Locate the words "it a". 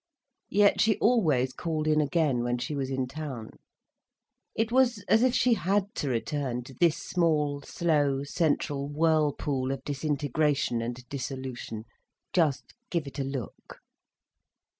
13.05-13.23